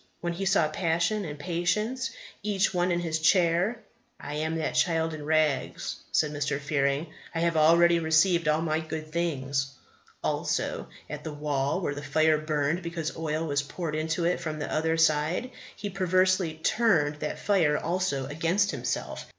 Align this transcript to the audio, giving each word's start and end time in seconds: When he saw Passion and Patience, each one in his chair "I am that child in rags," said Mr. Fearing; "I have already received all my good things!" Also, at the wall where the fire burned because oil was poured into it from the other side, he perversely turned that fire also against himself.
When 0.19 0.33
he 0.33 0.45
saw 0.45 0.67
Passion 0.67 1.25
and 1.25 1.37
Patience, 1.37 2.09
each 2.41 2.73
one 2.73 2.91
in 2.91 3.01
his 3.01 3.19
chair 3.19 3.81
"I 4.19 4.33
am 4.33 4.55
that 4.55 4.73
child 4.73 5.13
in 5.13 5.23
rags," 5.23 5.97
said 6.11 6.31
Mr. 6.31 6.59
Fearing; 6.59 7.13
"I 7.35 7.41
have 7.41 7.55
already 7.55 7.99
received 7.99 8.47
all 8.47 8.63
my 8.63 8.79
good 8.79 9.11
things!" 9.11 9.73
Also, 10.23 10.87
at 11.07 11.23
the 11.23 11.31
wall 11.31 11.81
where 11.81 11.93
the 11.93 12.01
fire 12.01 12.39
burned 12.39 12.81
because 12.81 13.15
oil 13.15 13.45
was 13.45 13.61
poured 13.61 13.93
into 13.93 14.25
it 14.25 14.39
from 14.39 14.57
the 14.57 14.73
other 14.73 14.97
side, 14.97 15.51
he 15.75 15.87
perversely 15.91 16.55
turned 16.55 17.17
that 17.17 17.37
fire 17.37 17.77
also 17.77 18.25
against 18.25 18.71
himself. 18.71 19.27